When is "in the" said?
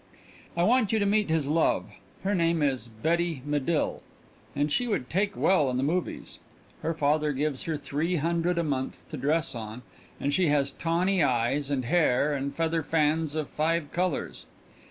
5.69-5.83